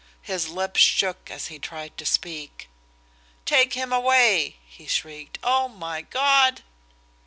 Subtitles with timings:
[0.23, 2.69] His lips shook as he tried to speak.
[3.45, 5.37] "Take him away!" he shrieked.
[5.43, 6.63] "Oh, my God!"